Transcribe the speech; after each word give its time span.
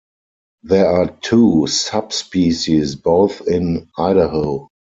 There 0.63 0.87
are 0.87 1.15
two 1.21 1.67
subspecies, 1.67 2.95
both 2.95 3.41
in 3.47 3.91
Idaho. 3.95 4.67